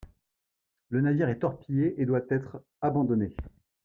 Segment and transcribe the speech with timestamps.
[0.89, 3.35] Le navire est torpillé et doit être abandonné.